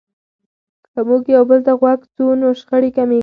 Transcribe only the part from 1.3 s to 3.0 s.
یو بل ته غوږ سو نو شخړې